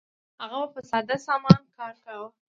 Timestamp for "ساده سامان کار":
0.89-1.93